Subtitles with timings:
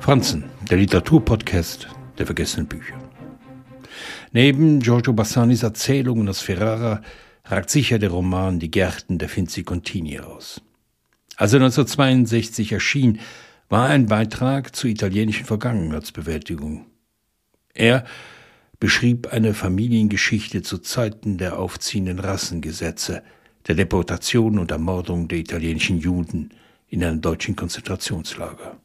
[0.00, 1.88] Franzen, der Literaturpodcast
[2.18, 2.94] der vergessenen Bücher.
[4.32, 7.02] Neben Giorgio Bassanis Erzählungen aus Ferrara
[7.44, 10.60] ragt sicher der Roman Die Gärten der Finzi Contini aus.
[11.36, 13.20] Als er 1962 erschien,
[13.68, 16.86] war ein Beitrag zur italienischen Vergangenheitsbewältigung.
[17.74, 18.04] Er
[18.78, 23.22] beschrieb eine Familiengeschichte zu Zeiten der aufziehenden Rassengesetze,
[23.66, 26.50] der Deportation und Ermordung der italienischen Juden
[26.88, 28.78] in einem deutschen Konzentrationslager.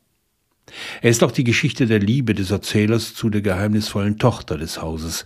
[1.01, 5.25] Er ist auch die Geschichte der Liebe des Erzählers zu der geheimnisvollen Tochter des Hauses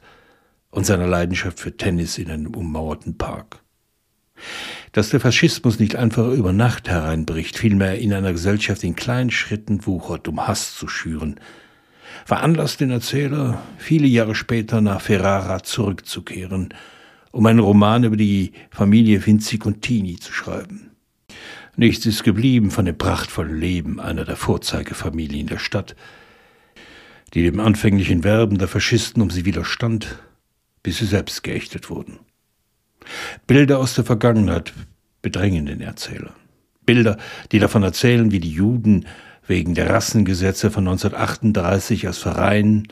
[0.71, 3.61] und seiner Leidenschaft für Tennis in einem ummauerten Park.
[4.91, 9.85] Dass der Faschismus nicht einfach über Nacht hereinbricht, vielmehr in einer Gesellschaft in kleinen Schritten
[9.85, 11.39] wuchert, um Hass zu schüren,
[12.25, 16.73] veranlasst den Erzähler, viele Jahre später nach Ferrara zurückzukehren,
[17.31, 20.94] um einen Roman über die Familie Vinci Contini zu schreiben.
[21.77, 25.95] Nichts ist geblieben von dem prachtvollen Leben einer der Vorzeigefamilien der Stadt,
[27.33, 30.19] die dem anfänglichen Werben der Faschisten um sie widerstand,
[30.83, 32.19] bis sie selbst geächtet wurden.
[33.45, 34.73] Bilder aus der Vergangenheit
[35.21, 36.33] bedrängen den Erzähler.
[36.85, 37.17] Bilder,
[37.51, 39.05] die davon erzählen, wie die Juden
[39.47, 42.87] wegen der Rassengesetze von 1938 aus Vereinen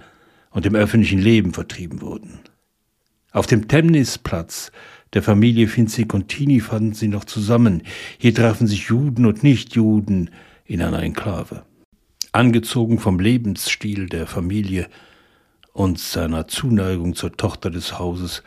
[0.50, 2.40] und dem öffentlichen Leben vertrieben wurden.
[3.32, 4.72] Auf dem Temnisplatz
[5.14, 7.84] der Familie Finzi Contini fanden sie noch zusammen.
[8.18, 10.32] Hier trafen sich Juden und Nichtjuden
[10.66, 11.64] in einer Enklave.
[12.32, 14.88] Angezogen vom Lebensstil der Familie
[15.72, 18.44] und seiner Zuneigung zur Tochter des Hauses,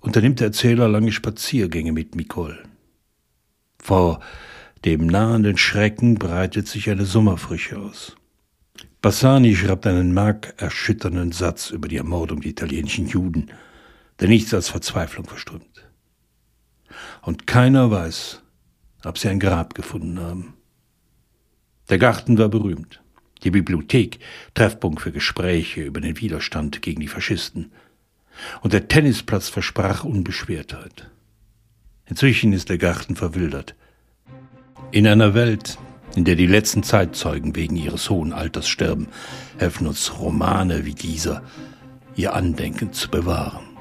[0.00, 2.62] unternimmt der Erzähler lange Spaziergänge mit Nicole.
[3.82, 4.20] Vor
[4.84, 8.16] dem nahenden Schrecken breitet sich eine Sommerfrische aus.
[9.00, 13.50] Bassani schreibt einen markerschütternden Satz über die Ermordung der italienischen Juden,
[14.20, 15.73] der nichts als Verzweiflung verströmt
[17.24, 18.42] und keiner weiß,
[19.04, 20.54] ob sie ein Grab gefunden haben.
[21.88, 23.02] Der Garten war berühmt,
[23.42, 24.18] die Bibliothek
[24.54, 27.72] Treffpunkt für Gespräche über den Widerstand gegen die Faschisten,
[28.62, 31.10] und der Tennisplatz versprach Unbeschwertheit.
[32.06, 33.76] Inzwischen ist der Garten verwildert.
[34.90, 35.78] In einer Welt,
[36.16, 39.08] in der die letzten Zeitzeugen wegen ihres hohen Alters sterben,
[39.58, 41.42] helfen uns Romane wie dieser,
[42.16, 43.73] ihr Andenken zu bewahren.